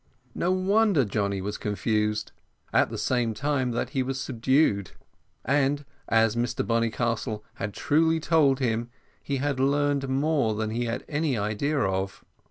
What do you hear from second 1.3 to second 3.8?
was confused; at the same time